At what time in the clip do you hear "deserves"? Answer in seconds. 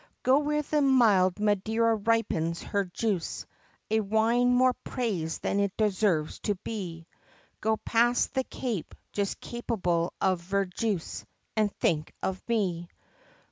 5.77-6.39